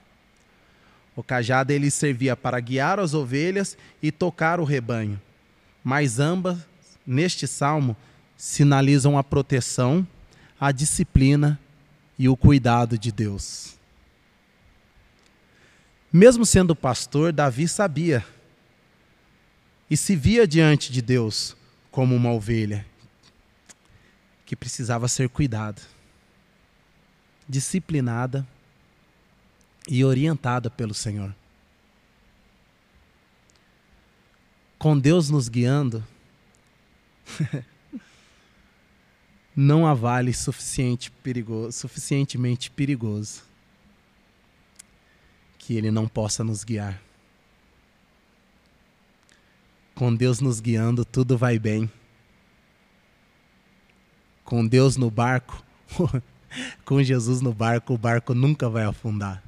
O 1.14 1.22
cajado 1.22 1.72
ele 1.72 1.90
servia 1.90 2.34
para 2.34 2.58
guiar 2.58 2.98
as 2.98 3.12
ovelhas 3.12 3.76
e 4.02 4.10
tocar 4.10 4.58
o 4.58 4.64
rebanho. 4.64 5.20
Mas 5.84 6.18
ambas, 6.18 6.58
neste 7.06 7.46
salmo, 7.46 7.96
sinalizam 8.36 9.18
a 9.18 9.22
proteção, 9.22 10.06
a 10.58 10.72
disciplina 10.72 11.60
e 12.18 12.28
o 12.28 12.36
cuidado 12.36 12.96
de 12.96 13.12
Deus. 13.12 13.76
Mesmo 16.10 16.46
sendo 16.46 16.74
pastor, 16.74 17.32
Davi 17.32 17.68
sabia 17.68 18.24
e 19.90 19.96
se 19.96 20.16
via 20.16 20.46
diante 20.46 20.90
de 20.90 21.02
Deus 21.02 21.56
como 21.90 22.16
uma 22.16 22.32
ovelha 22.32 22.86
que 24.46 24.56
precisava 24.56 25.08
ser 25.08 25.28
cuidada 25.28 25.82
disciplinada 27.48 28.46
e 29.88 30.04
orientada 30.04 30.70
pelo 30.70 30.94
Senhor. 30.94 31.34
Com 34.78 34.98
Deus 34.98 35.30
nos 35.30 35.48
guiando, 35.48 36.04
não 39.54 39.86
há 39.86 39.94
vale 39.94 40.32
suficiente 40.32 41.10
perigoso, 41.10 41.72
suficientemente 41.72 42.70
perigoso 42.70 43.44
que 45.58 45.76
Ele 45.76 45.92
não 45.92 46.08
possa 46.08 46.42
nos 46.42 46.64
guiar. 46.64 47.00
Com 49.94 50.12
Deus 50.12 50.40
nos 50.40 50.58
guiando, 50.58 51.04
tudo 51.04 51.38
vai 51.38 51.58
bem. 51.58 51.88
Com 54.44 54.66
Deus 54.66 54.96
no 54.96 55.08
barco, 55.08 55.62
com 56.84 57.02
Jesus 57.02 57.40
no 57.40 57.52
barco, 57.52 57.94
o 57.94 57.98
barco 57.98 58.34
nunca 58.34 58.68
vai 58.68 58.84
afundar. 58.84 59.42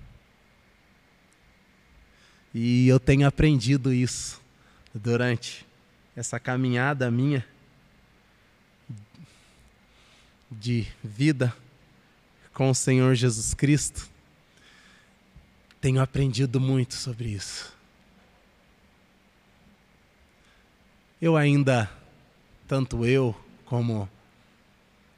E 2.55 2.87
eu 2.87 3.01
tenho 3.01 3.27
aprendido 3.27 3.93
isso 3.93 4.41
durante 4.95 5.67
essa 6.15 6.39
caminhada 6.39 7.11
minha 7.11 7.45
de 10.51 10.87
vida 11.03 11.55
com 12.53 12.71
o 12.71 12.75
Senhor 12.75 13.15
Jesus 13.17 13.55
Cristo. 13.55 14.09
Tenho 15.81 16.01
aprendido 16.01 16.61
muito 16.61 16.95
sobre 16.95 17.31
isso. 17.31 17.75
Eu 21.21 21.37
ainda, 21.37 21.91
tanto 22.69 23.05
eu 23.05 23.35
como 23.65 24.09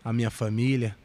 a 0.03 0.13
minha 0.13 0.31
família 0.31 0.97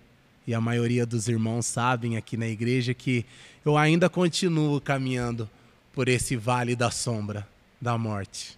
e 0.45 0.53
a 0.53 0.61
maioria 0.61 1.05
dos 1.05 1.27
irmãos 1.27 1.65
sabem 1.65 2.17
aqui 2.17 2.35
na 2.35 2.47
igreja 2.47 2.93
que 2.93 3.25
eu 3.63 3.77
ainda 3.77 4.09
continuo 4.09 4.81
caminhando 4.81 5.49
por 5.93 6.07
esse 6.07 6.35
vale 6.35 6.75
da 6.75 6.89
sombra 6.89 7.47
da 7.79 7.97
morte. 7.97 8.57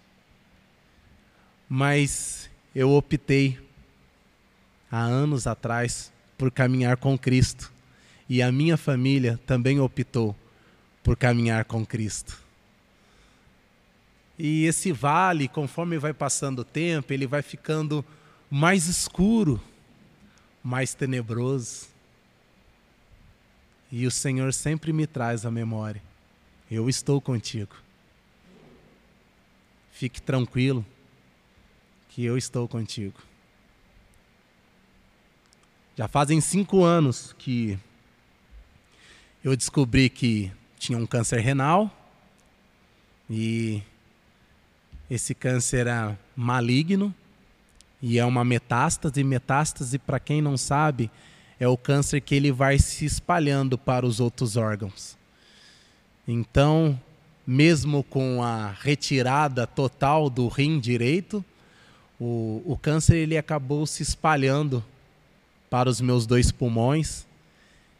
Mas 1.68 2.48
eu 2.74 2.90
optei 2.90 3.58
há 4.90 5.00
anos 5.00 5.46
atrás 5.46 6.12
por 6.38 6.50
caminhar 6.50 6.96
com 6.96 7.18
Cristo 7.18 7.72
e 8.28 8.42
a 8.42 8.50
minha 8.50 8.76
família 8.76 9.38
também 9.46 9.80
optou 9.80 10.34
por 11.02 11.16
caminhar 11.16 11.64
com 11.64 11.84
Cristo. 11.84 12.42
E 14.38 14.64
esse 14.64 14.90
vale, 14.90 15.46
conforme 15.46 15.98
vai 15.98 16.12
passando 16.12 16.60
o 16.60 16.64
tempo, 16.64 17.12
ele 17.12 17.26
vai 17.26 17.42
ficando 17.42 18.04
mais 18.50 18.86
escuro, 18.86 19.60
mais 20.64 20.94
tenebroso. 20.94 21.88
E 23.92 24.06
o 24.06 24.10
Senhor 24.10 24.52
sempre 24.52 24.92
me 24.92 25.06
traz 25.06 25.46
a 25.46 25.50
memória 25.50 26.02
eu 26.70 26.88
estou 26.88 27.20
contigo. 27.20 27.76
Fique 29.92 30.20
tranquilo, 30.20 30.84
que 32.08 32.24
eu 32.24 32.36
estou 32.36 32.66
contigo. 32.66 33.20
Já 35.96 36.08
fazem 36.08 36.40
cinco 36.40 36.82
anos 36.82 37.32
que 37.38 37.78
eu 39.42 39.56
descobri 39.56 40.08
que 40.08 40.50
tinha 40.78 40.98
um 40.98 41.06
câncer 41.06 41.38
renal 41.38 41.88
e 43.30 43.80
esse 45.08 45.34
câncer 45.34 45.86
era 45.86 46.18
maligno 46.34 47.14
e 48.06 48.18
é 48.18 48.24
uma 48.26 48.44
metástase. 48.44 49.24
Metástase, 49.24 49.98
para 49.98 50.20
quem 50.20 50.42
não 50.42 50.58
sabe, 50.58 51.10
é 51.58 51.66
o 51.66 51.74
câncer 51.74 52.20
que 52.20 52.34
ele 52.34 52.52
vai 52.52 52.78
se 52.78 53.06
espalhando 53.06 53.78
para 53.78 54.04
os 54.04 54.20
outros 54.20 54.58
órgãos. 54.58 55.16
Então, 56.28 57.00
mesmo 57.46 58.04
com 58.04 58.42
a 58.42 58.72
retirada 58.72 59.66
total 59.66 60.28
do 60.28 60.48
rim 60.48 60.78
direito, 60.78 61.42
o, 62.20 62.60
o 62.66 62.76
câncer 62.76 63.16
ele 63.16 63.38
acabou 63.38 63.86
se 63.86 64.02
espalhando 64.02 64.84
para 65.70 65.88
os 65.88 65.98
meus 65.98 66.26
dois 66.26 66.52
pulmões. 66.52 67.26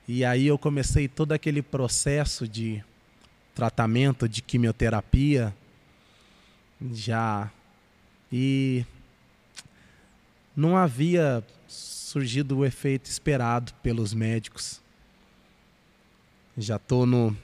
E 0.07 0.23
aí 0.23 0.47
eu 0.47 0.59
comecei 0.59 1.09
todo 1.09 1.33
aquele 1.33 1.63
processo 1.63 2.47
de 2.47 2.85
tratamento, 3.55 4.29
de 4.29 4.43
quimioterapia, 4.43 5.55
já. 6.93 7.51
E 8.31 8.85
não 10.57 10.77
havia 10.77 11.45
surgido 11.67 12.59
o 12.59 12.65
efeito 12.65 13.07
esperado 13.07 13.73
pelos 13.83 14.15
médicos. 14.15 14.81
Já 16.57 16.77
estou 16.77 17.07
no 17.07 17.37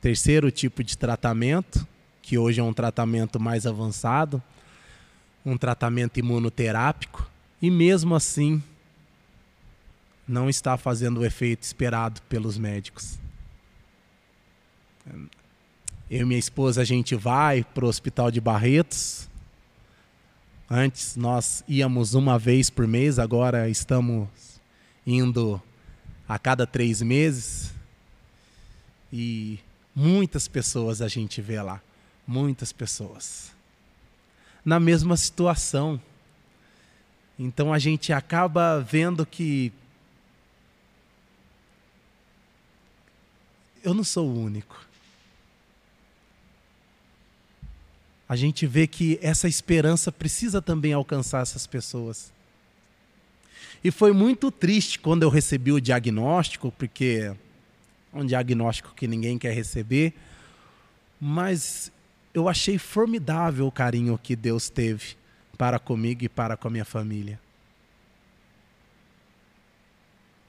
terceiro 0.00 0.50
tipo 0.50 0.84
de 0.84 0.96
tratamento, 0.96 1.86
que 2.22 2.38
hoje 2.38 2.60
é 2.60 2.62
um 2.62 2.72
tratamento 2.72 3.40
mais 3.40 3.66
avançado, 3.66 4.42
um 5.44 5.56
tratamento 5.56 6.18
imunoterápico, 6.18 7.28
e 7.60 7.70
mesmo 7.70 8.14
assim 8.14 8.62
não 10.26 10.48
está 10.48 10.76
fazendo 10.76 11.20
o 11.20 11.24
efeito 11.24 11.62
esperado 11.62 12.22
pelos 12.22 12.56
médicos. 12.56 13.18
Eu 16.10 16.22
e 16.22 16.24
minha 16.24 16.38
esposa, 16.38 16.82
a 16.82 16.84
gente 16.84 17.14
vai 17.14 17.64
para 17.64 17.84
o 17.84 17.88
hospital 17.88 18.30
de 18.30 18.40
Barretos. 18.40 19.29
Antes 20.70 21.16
nós 21.16 21.64
íamos 21.66 22.14
uma 22.14 22.38
vez 22.38 22.70
por 22.70 22.86
mês, 22.86 23.18
agora 23.18 23.68
estamos 23.68 24.28
indo 25.04 25.60
a 26.28 26.38
cada 26.38 26.66
três 26.66 27.02
meses. 27.02 27.72
E 29.12 29.58
Muitas 29.94 30.46
pessoas 30.46 31.02
a 31.02 31.08
gente 31.08 31.42
vê 31.42 31.60
lá, 31.60 31.82
muitas 32.26 32.72
pessoas. 32.72 33.52
Na 34.64 34.78
mesma 34.78 35.16
situação. 35.16 36.00
Então 37.38 37.72
a 37.72 37.78
gente 37.78 38.12
acaba 38.12 38.80
vendo 38.80 39.26
que 39.26 39.72
eu 43.82 43.92
não 43.92 44.04
sou 44.04 44.28
o 44.28 44.44
único. 44.44 44.86
A 48.30 48.36
gente 48.36 48.64
vê 48.64 48.86
que 48.86 49.18
essa 49.20 49.48
esperança 49.48 50.12
precisa 50.12 50.62
também 50.62 50.92
alcançar 50.92 51.42
essas 51.42 51.66
pessoas. 51.66 52.32
E 53.82 53.90
foi 53.90 54.12
muito 54.12 54.52
triste 54.52 55.00
quando 55.00 55.24
eu 55.24 55.28
recebi 55.28 55.72
o 55.72 55.80
diagnóstico, 55.80 56.70
porque 56.78 57.34
um 58.14 58.24
diagnóstico 58.24 58.94
que 58.94 59.08
ninguém 59.08 59.36
quer 59.36 59.52
receber, 59.52 60.14
mas 61.20 61.90
eu 62.32 62.48
achei 62.48 62.78
formidável 62.78 63.66
o 63.66 63.72
carinho 63.72 64.16
que 64.16 64.36
Deus 64.36 64.70
teve 64.70 65.16
para 65.58 65.80
comigo 65.80 66.22
e 66.22 66.28
para 66.28 66.56
com 66.56 66.68
a 66.68 66.70
minha 66.70 66.84
família. 66.84 67.40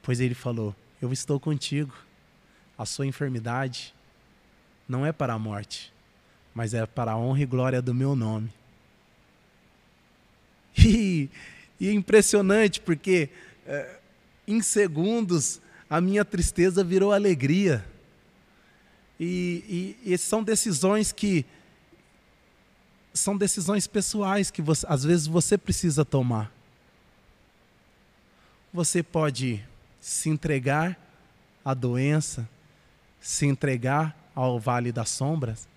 Pois 0.03 0.19
ele 0.19 0.35
falou: 0.35 0.75
Eu 1.01 1.11
estou 1.11 1.39
contigo. 1.39 1.95
A 2.77 2.85
sua 2.85 3.07
enfermidade 3.07 3.91
não 4.87 5.03
é 5.03 5.11
para 5.11 5.33
a 5.33 5.39
morte, 5.39 5.91
mas 6.53 6.73
é 6.73 6.85
para 6.85 7.11
a 7.11 7.17
honra 7.17 7.41
e 7.41 7.45
glória 7.45 7.81
do 7.81 7.93
meu 7.93 8.15
nome. 8.15 8.51
E, 10.77 11.29
e 11.79 11.89
é 11.89 11.91
impressionante 11.91 12.79
porque 12.79 13.29
é, 13.67 13.99
em 14.47 14.61
segundos 14.61 15.59
a 15.89 15.99
minha 15.99 16.23
tristeza 16.23 16.83
virou 16.83 17.11
alegria. 17.11 17.85
E, 19.19 19.97
e, 20.05 20.13
e 20.13 20.17
são 20.17 20.41
decisões 20.41 21.11
que 21.11 21.45
são 23.13 23.35
decisões 23.35 23.87
pessoais 23.87 24.49
que 24.49 24.61
você, 24.61 24.85
às 24.87 25.03
vezes 25.03 25.27
você 25.27 25.57
precisa 25.57 26.05
tomar. 26.05 26.51
Você 28.73 29.03
pode 29.03 29.63
se 29.99 30.29
entregar 30.29 30.97
à 31.63 31.73
doença, 31.73 32.47
se 33.19 33.45
entregar 33.45 34.15
ao 34.33 34.59
vale 34.59 34.91
das 34.91 35.09
sombras, 35.09 35.67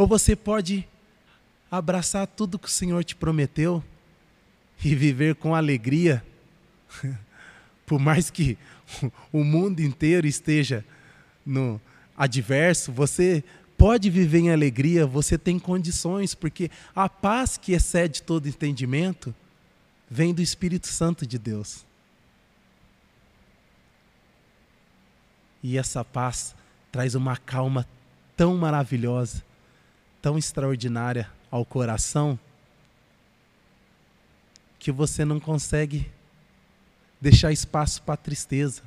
ou 0.00 0.06
você 0.06 0.34
pode 0.34 0.88
abraçar 1.70 2.26
tudo 2.26 2.58
que 2.58 2.68
o 2.68 2.70
Senhor 2.70 3.04
te 3.04 3.14
prometeu 3.14 3.84
e 4.82 4.94
viver 4.94 5.34
com 5.34 5.54
alegria 5.54 6.24
por 7.84 8.00
mais 8.00 8.30
que 8.30 8.56
o 9.30 9.44
mundo 9.44 9.80
inteiro 9.80 10.26
esteja 10.26 10.82
no 11.44 11.78
adverso, 12.16 12.90
você 12.90 13.44
pode 13.76 14.08
viver 14.08 14.38
em 14.38 14.50
alegria, 14.50 15.06
você 15.06 15.36
tem 15.36 15.58
condições, 15.58 16.34
porque 16.34 16.70
a 16.96 17.06
paz 17.06 17.58
que 17.58 17.72
excede 17.72 18.22
todo 18.22 18.48
entendimento 18.48 19.34
vem 20.10 20.32
do 20.32 20.40
Espírito 20.40 20.86
Santo 20.86 21.26
de 21.26 21.38
Deus. 21.38 21.84
E 25.62 25.76
essa 25.76 26.02
paz 26.02 26.54
traz 26.90 27.14
uma 27.14 27.36
calma 27.36 27.86
tão 28.34 28.56
maravilhosa, 28.56 29.49
tão 30.20 30.36
extraordinária 30.38 31.30
ao 31.50 31.64
coração, 31.64 32.38
que 34.78 34.90
você 34.90 35.24
não 35.24 35.38
consegue 35.38 36.10
deixar 37.20 37.52
espaço 37.52 38.02
para 38.02 38.16
tristeza. 38.16 38.82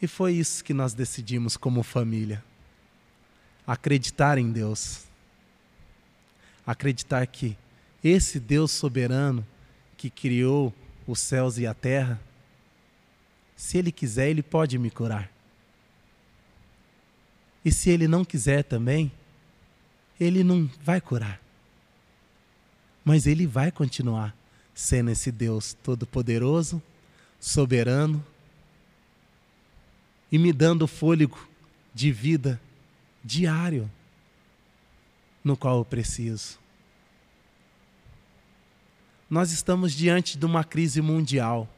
E 0.00 0.06
foi 0.06 0.34
isso 0.34 0.64
que 0.64 0.74
nós 0.74 0.94
decidimos 0.94 1.56
como 1.56 1.82
família. 1.82 2.42
Acreditar 3.66 4.38
em 4.38 4.50
Deus. 4.50 5.04
Acreditar 6.66 7.26
que 7.26 7.56
esse 8.02 8.40
Deus 8.40 8.72
soberano 8.72 9.46
que 9.96 10.10
criou 10.10 10.72
os 11.06 11.20
céus 11.20 11.58
e 11.58 11.66
a 11.66 11.74
terra 11.74 12.20
Se 13.54 13.78
Ele 13.78 13.92
quiser, 13.92 14.28
Ele 14.28 14.42
pode 14.42 14.76
me 14.76 14.90
curar. 14.90 15.30
E 17.64 17.70
se 17.70 17.90
Ele 17.90 18.08
não 18.08 18.24
quiser 18.24 18.64
também, 18.64 19.10
Ele 20.18 20.42
não 20.42 20.68
vai 20.82 21.00
curar. 21.00 21.40
Mas 23.04 23.26
Ele 23.26 23.46
vai 23.46 23.70
continuar 23.70 24.34
sendo 24.74 25.10
esse 25.10 25.30
Deus 25.30 25.76
todo-poderoso, 25.82 26.82
soberano 27.38 28.24
e 30.30 30.38
me 30.38 30.52
dando 30.52 30.86
fôlego 30.86 31.38
de 31.94 32.10
vida 32.10 32.60
diário 33.22 33.90
no 35.44 35.56
qual 35.56 35.78
eu 35.78 35.84
preciso. 35.84 36.58
Nós 39.28 39.50
estamos 39.50 39.92
diante 39.92 40.38
de 40.38 40.44
uma 40.46 40.62
crise 40.62 41.00
mundial, 41.00 41.68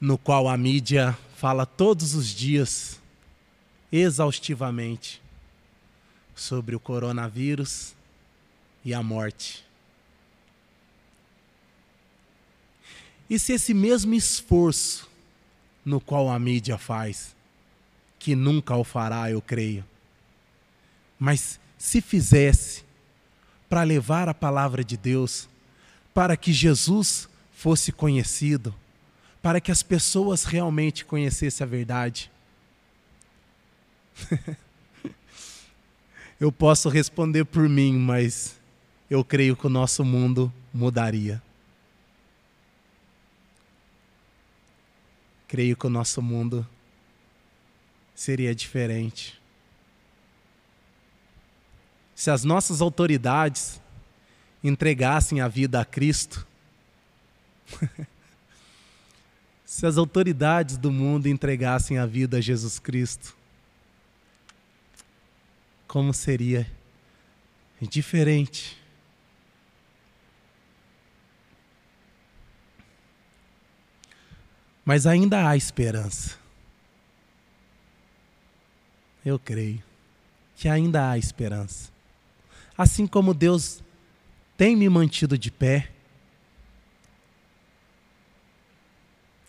no 0.00 0.16
qual 0.16 0.48
a 0.48 0.56
mídia 0.56 1.16
fala 1.36 1.66
todos 1.66 2.14
os 2.14 2.28
dias, 2.28 2.97
exaustivamente, 3.90 5.20
sobre 6.34 6.76
o 6.76 6.80
coronavírus 6.80 7.94
e 8.84 8.94
a 8.94 9.02
morte. 9.02 9.64
E 13.28 13.38
se 13.38 13.52
esse 13.52 13.74
mesmo 13.74 14.14
esforço 14.14 15.08
no 15.84 16.00
qual 16.00 16.30
a 16.30 16.38
mídia 16.38 16.78
faz, 16.78 17.34
que 18.18 18.34
nunca 18.34 18.74
o 18.76 18.84
fará, 18.84 19.30
eu 19.30 19.42
creio, 19.42 19.84
mas 21.18 21.60
se 21.76 22.00
fizesse 22.00 22.84
para 23.68 23.82
levar 23.82 24.28
a 24.28 24.34
palavra 24.34 24.82
de 24.82 24.96
Deus, 24.96 25.48
para 26.14 26.36
que 26.36 26.52
Jesus 26.52 27.28
fosse 27.52 27.92
conhecido, 27.92 28.74
para 29.42 29.60
que 29.60 29.70
as 29.70 29.82
pessoas 29.82 30.44
realmente 30.44 31.04
conhecessem 31.04 31.64
a 31.64 31.68
verdade. 31.68 32.30
eu 36.40 36.50
posso 36.52 36.88
responder 36.88 37.44
por 37.44 37.68
mim, 37.68 37.98
mas 37.98 38.58
eu 39.10 39.24
creio 39.24 39.56
que 39.56 39.66
o 39.66 39.70
nosso 39.70 40.04
mundo 40.04 40.52
mudaria. 40.72 41.42
Creio 45.46 45.76
que 45.76 45.86
o 45.86 45.90
nosso 45.90 46.20
mundo 46.20 46.66
seria 48.14 48.54
diferente 48.54 49.38
se 52.18 52.32
as 52.32 52.42
nossas 52.42 52.80
autoridades 52.80 53.80
entregassem 54.62 55.40
a 55.40 55.46
vida 55.46 55.80
a 55.80 55.84
Cristo, 55.84 56.44
se 59.64 59.86
as 59.86 59.96
autoridades 59.96 60.76
do 60.76 60.90
mundo 60.90 61.28
entregassem 61.28 61.96
a 61.96 62.04
vida 62.04 62.38
a 62.38 62.40
Jesus 62.40 62.80
Cristo, 62.80 63.36
como 65.88 66.12
seria 66.12 66.70
diferente? 67.80 68.76
Mas 74.84 75.06
ainda 75.06 75.48
há 75.48 75.56
esperança. 75.56 76.38
Eu 79.24 79.38
creio 79.38 79.82
que 80.56 80.68
ainda 80.68 81.10
há 81.10 81.18
esperança. 81.18 81.90
Assim 82.76 83.06
como 83.06 83.34
Deus 83.34 83.82
tem 84.56 84.76
me 84.76 84.88
mantido 84.88 85.38
de 85.38 85.50
pé, 85.50 85.90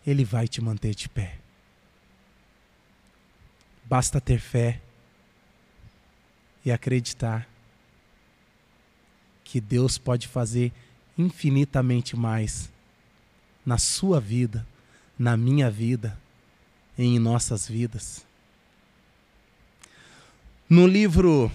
Ele 0.07 0.25
vai 0.25 0.47
te 0.47 0.61
manter 0.61 0.95
de 0.95 1.07
pé. 1.07 1.37
Basta 3.85 4.19
ter 4.19 4.39
fé 4.39 4.81
e 6.65 6.71
acreditar 6.71 7.47
que 9.43 9.59
Deus 9.59 9.97
pode 9.97 10.27
fazer 10.27 10.71
infinitamente 11.17 12.15
mais 12.15 12.69
na 13.65 13.77
sua 13.77 14.19
vida, 14.19 14.65
na 15.17 15.35
minha 15.35 15.69
vida, 15.69 16.17
em 16.97 17.19
nossas 17.19 17.67
vidas. 17.67 18.25
No 20.69 20.85
livro 20.85 21.51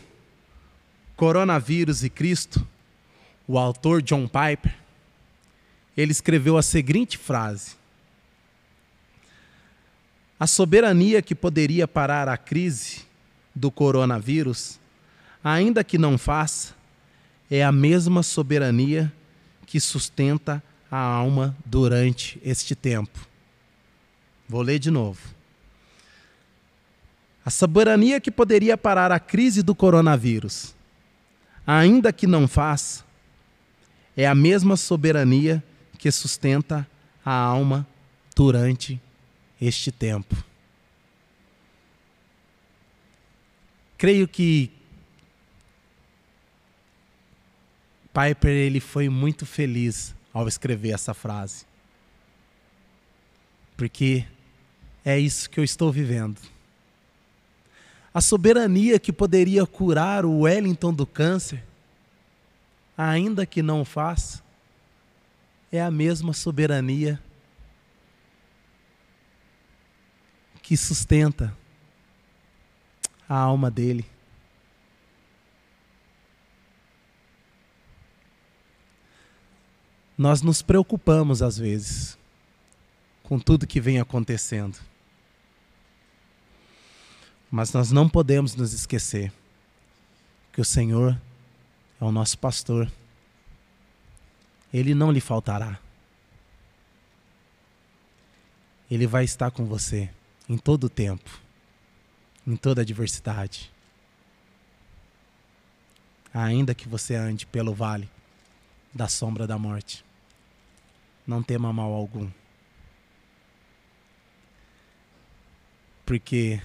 Coronavírus 1.17 2.03
e 2.03 2.11
Cristo, 2.11 2.67
o 3.47 3.59
autor 3.59 4.03
John 4.03 4.27
Piper, 4.27 4.77
ele 5.97 6.13
escreveu 6.13 6.57
a 6.59 6.63
seguinte 6.63 7.17
frase: 7.17 7.77
A 10.39 10.47
soberania 10.47 11.23
que 11.23 11.35
poderia 11.35 11.87
parar 11.87 12.29
a 12.29 12.37
crise 12.37 13.05
do 13.55 13.71
coronavírus, 13.71 14.81
ainda 15.45 15.85
que 15.85 15.99
não 15.99 16.17
faça, 16.17 16.75
é 17.51 17.63
a 17.63 17.71
mesma 17.71 18.23
soberania 18.23 19.13
que 19.67 19.79
sustenta 19.79 20.63
a 20.91 20.97
alma 20.97 21.55
durante 21.67 22.41
este 22.43 22.75
tempo. 22.75 23.29
Vou 24.49 24.63
ler 24.63 24.79
de 24.79 24.91
novo. 24.91 25.21
A 27.45 27.51
soberania 27.51 28.21
que 28.21 28.31
poderia 28.31 28.79
parar 28.79 29.13
a 29.13 29.21
crise 29.21 29.63
do 29.63 29.75
coronavírus, 29.75 30.75
ainda 31.67 32.11
que 32.11 32.27
não 32.27 32.49
faça, 32.49 33.05
é 34.17 34.27
a 34.27 34.35
mesma 34.35 34.77
soberania 34.77 35.63
que 35.99 36.11
sustenta 36.11 36.87
a 37.25 37.33
alma 37.33 37.87
durante 38.35 39.01
este 39.61 39.91
tempo. 39.91 40.37
Creio 43.99 44.27
que 44.27 44.71
Piper 48.15 48.53
ele 48.53 48.79
foi 48.79 49.09
muito 49.09 49.45
feliz 49.45 50.15
ao 50.33 50.47
escrever 50.47 50.91
essa 50.91 51.13
frase. 51.13 51.67
Porque 53.77 54.25
é 55.05 55.19
isso 55.19 55.51
que 55.51 55.59
eu 55.59 55.65
estou 55.65 55.91
vivendo. 55.91 56.41
A 58.15 58.21
soberania 58.21 59.01
que 59.01 59.13
poderia 59.13 59.67
curar 59.67 60.25
o 60.25 60.43
Wellington 60.43 60.95
do 60.95 61.05
câncer, 61.05 61.65
ainda 62.97 63.45
que 63.45 63.61
não 63.61 63.85
faça, 63.85 64.41
é 65.73 65.83
a 65.83 65.91
mesma 65.91 66.33
soberania 66.33 67.21
que 70.63 70.77
sustenta 70.77 71.55
a 73.29 73.37
alma 73.37 73.69
dele. 73.69 74.14
Nós 80.17 80.43
nos 80.43 80.63
preocupamos 80.63 81.43
às 81.43 81.59
vezes 81.59 82.17
com 83.25 83.39
tudo 83.39 83.67
que 83.67 83.81
vem 83.81 83.99
acontecendo. 83.99 84.79
Mas 87.51 87.73
nós 87.73 87.91
não 87.91 88.09
podemos 88.09 88.55
nos 88.55 88.73
esquecer 88.73 89.33
que 90.53 90.61
o 90.61 90.65
Senhor 90.65 91.21
é 92.01 92.05
o 92.05 92.13
nosso 92.13 92.39
pastor. 92.39 92.91
Ele 94.73 94.95
não 94.95 95.11
lhe 95.11 95.21
faltará. 95.21 95.81
Ele 98.89 99.07
vai 99.07 99.25
estar 99.25 99.51
com 99.51 99.65
você 99.65 100.09
em 100.49 100.57
todo 100.57 100.85
o 100.85 100.89
tempo, 100.89 101.41
em 102.47 102.55
toda 102.55 102.83
adversidade. 102.83 103.73
Ainda 106.33 106.75
que 106.75 106.89
você 106.89 107.15
ande 107.15 107.47
pelo 107.47 107.75
vale 107.75 108.14
da 108.95 109.09
sombra 109.09 109.47
da 109.47 109.59
morte, 109.59 110.05
não 111.27 111.43
tema 111.43 111.73
mal 111.73 111.93
algum. 111.93 112.31
Porque 116.07 116.63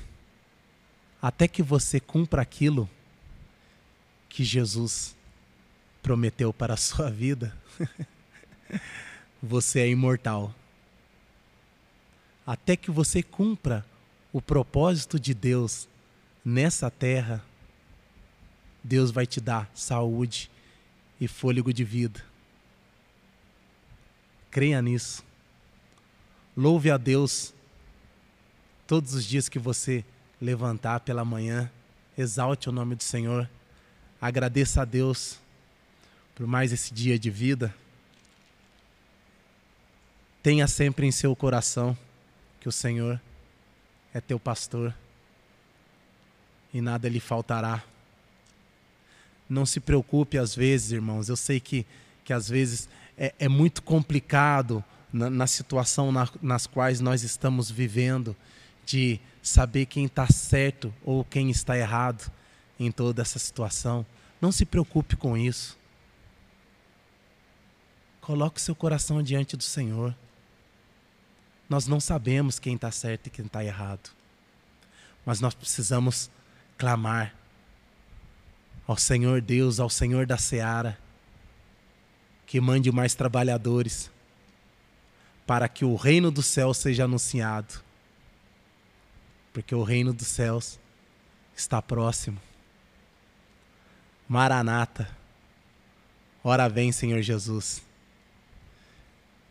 até 1.19 1.47
que 1.47 1.63
você 1.63 1.99
cumpra 1.99 2.41
aquilo 2.41 2.87
que 4.27 4.43
Jesus 4.43 5.15
prometeu 6.03 6.53
para 6.53 6.75
a 6.75 6.77
sua 6.77 7.09
vida, 7.09 7.57
você 9.41 9.79
é 9.79 9.89
imortal. 9.89 10.53
Até 12.45 12.75
que 12.75 12.91
você 12.91 13.23
cumpra 13.23 13.85
o 14.31 14.41
propósito 14.41 15.19
de 15.19 15.33
Deus 15.33 15.89
nessa 16.45 16.91
terra, 16.91 17.43
Deus 18.83 19.09
vai 19.09 19.25
te 19.25 19.41
dar 19.41 19.69
saúde 19.73 20.49
e 21.19 21.27
fôlego 21.27 21.73
de 21.73 21.83
vida. 21.83 22.23
Creia 24.51 24.81
nisso. 24.81 25.23
Louve 26.55 26.89
a 26.89 26.97
Deus 26.97 27.53
todos 28.87 29.13
os 29.13 29.23
dias 29.23 29.47
que 29.47 29.59
você 29.59 30.03
levantar 30.41 31.01
pela 31.01 31.23
manhã, 31.23 31.69
exalte 32.17 32.69
o 32.69 32.71
nome 32.71 32.95
do 32.95 33.03
Senhor, 33.03 33.47
agradeça 34.19 34.81
a 34.81 34.85
Deus 34.85 35.39
por 36.33 36.47
mais 36.47 36.71
esse 36.71 36.93
dia 36.93 37.19
de 37.19 37.29
vida. 37.29 37.73
Tenha 40.41 40.67
sempre 40.67 41.05
em 41.05 41.11
seu 41.11 41.35
coração 41.35 41.95
que 42.59 42.67
o 42.67 42.71
Senhor 42.71 43.21
é 44.13 44.19
teu 44.19 44.39
pastor 44.39 44.93
e 46.73 46.81
nada 46.81 47.07
lhe 47.07 47.19
faltará. 47.19 47.83
Não 49.49 49.65
se 49.65 49.79
preocupe 49.79 50.37
às 50.37 50.55
vezes, 50.55 50.91
irmãos. 50.91 51.27
Eu 51.27 51.35
sei 51.35 51.59
que, 51.59 51.85
que 52.23 52.31
às 52.31 52.47
vezes 52.47 52.87
é, 53.17 53.33
é 53.39 53.49
muito 53.49 53.81
complicado 53.81 54.83
na, 55.11 55.29
na 55.29 55.47
situação 55.47 56.11
na, 56.11 56.29
nas 56.41 56.67
quais 56.67 56.99
nós 56.99 57.23
estamos 57.23 57.71
vivendo 57.71 58.35
de 58.85 59.19
saber 59.41 59.85
quem 59.85 60.05
está 60.05 60.27
certo 60.27 60.93
ou 61.03 61.23
quem 61.23 61.49
está 61.49 61.77
errado 61.77 62.31
em 62.79 62.91
toda 62.91 63.21
essa 63.21 63.39
situação. 63.39 64.05
Não 64.39 64.51
se 64.51 64.65
preocupe 64.65 65.15
com 65.15 65.35
isso. 65.35 65.77
Coloque 68.21 68.61
seu 68.61 68.75
coração 68.75 69.21
diante 69.23 69.57
do 69.57 69.63
Senhor. 69.63 70.15
Nós 71.67 71.87
não 71.87 71.99
sabemos 71.99 72.59
quem 72.59 72.75
está 72.75 72.91
certo 72.91 73.27
e 73.27 73.29
quem 73.29 73.45
está 73.45 73.63
errado, 73.63 74.09
mas 75.23 75.39
nós 75.39 75.53
precisamos 75.53 76.31
clamar 76.77 77.35
ao 78.89 78.97
Senhor 78.97 79.39
Deus, 79.39 79.79
ao 79.79 79.87
Senhor 79.87 80.25
da 80.25 80.35
seara, 80.35 80.97
que 82.47 82.59
mande 82.59 82.91
mais 82.91 83.13
trabalhadores 83.13 84.09
para 85.45 85.69
que 85.69 85.85
o 85.85 85.95
reino 85.95 86.31
dos 86.31 86.47
céus 86.47 86.77
seja 86.77 87.03
anunciado, 87.03 87.83
porque 89.53 89.75
o 89.75 89.83
reino 89.83 90.11
dos 90.11 90.25
céus 90.25 90.79
está 91.55 91.79
próximo. 91.83 92.41
Maranata, 94.27 95.07
ora 96.43 96.67
vem, 96.67 96.91
Senhor 96.91 97.21
Jesus. 97.21 97.83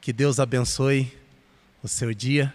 Que 0.01 0.13
Deus 0.13 0.41
abençoe 0.41 1.17
o 1.81 1.87
seu 1.87 2.13
dia, 2.13 2.53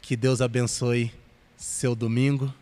que 0.00 0.16
Deus 0.16 0.40
abençoe 0.40 1.12
seu 1.58 1.94
domingo 1.94 2.54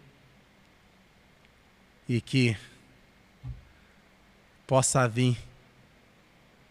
e 2.08 2.20
que 2.20 2.56
possa 4.66 5.06
vir 5.06 5.38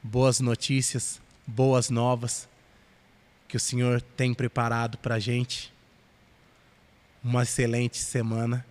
boas 0.03 0.39
notícias, 0.39 1.21
boas 1.47 1.89
novas 1.89 2.47
que 3.47 3.58
o 3.58 3.60
Senhor 3.60 4.01
tem 4.01 4.34
preparado 4.34 4.97
para 4.97 5.15
a 5.15 5.19
gente. 5.19 5.73
Uma 7.23 7.43
excelente 7.43 7.97
semana 7.97 8.65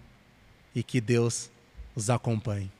e 0.74 0.82
que 0.82 1.00
Deus 1.00 1.50
os 1.94 2.10
acompanhe. 2.10 2.70